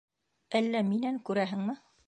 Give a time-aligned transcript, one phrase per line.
[0.61, 1.81] Әллә минән күрәһеңме?